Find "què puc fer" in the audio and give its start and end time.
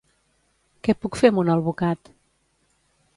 0.87-1.31